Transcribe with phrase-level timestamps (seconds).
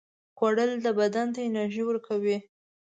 [0.37, 2.37] خوړل بدن ته انرژي ورکوي